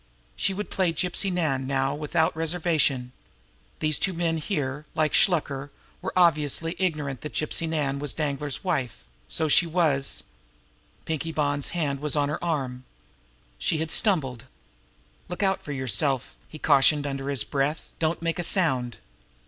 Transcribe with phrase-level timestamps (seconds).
[0.35, 3.11] She would play Gypsy Nan now without reservation.
[3.81, 5.69] These two men here, like Shluker,
[6.01, 10.23] were obviously ignorant that Gypsy Nan was Danglar's wife; so she was
[11.05, 12.83] Pinkie Bonn's hand was on her arm.
[13.59, 14.45] She had stumbled.
[15.29, 17.87] "Look out for yourself!" he cautioned under his breath.
[17.99, 18.97] "Don't make a sound!"